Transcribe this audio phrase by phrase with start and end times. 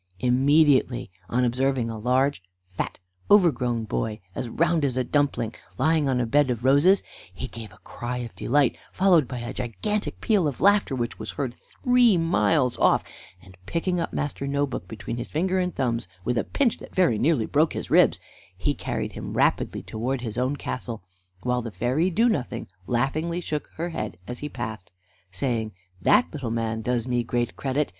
[0.19, 2.97] Immediately, on observing a large, fat,
[3.29, 7.71] overgrown boy, as round as a dumpling, lying on a bed of roses, he gave
[7.71, 12.17] a cry of delight, followed by a gigantic peal of laughter, which was heard three
[12.17, 13.03] miles off,
[13.43, 16.95] and picking up Master No book between his finger and thumb, with a pinch that
[16.95, 18.19] very nearly broke his ribs,
[18.57, 21.03] he carried him rapidly towards his own castle,
[21.41, 24.89] while the fairy Do nothing laughingly shook her head as he passed,
[25.31, 27.89] saying: "That little man does me great credit.